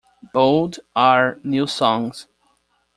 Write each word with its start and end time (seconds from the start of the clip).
Bold 0.33 0.79
are 0.95 1.39
new 1.43 1.67
songs. 1.67 2.25